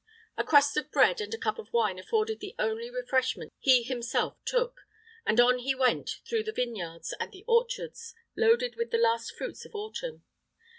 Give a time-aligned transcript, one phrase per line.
[0.35, 4.35] A crust of bread and a cup of wine afforded the only refreshment he himself
[4.45, 4.81] took,
[5.27, 9.63] and on he went through the vineyards and the orchards, loaded with the last fruits
[9.63, 10.23] of autumn.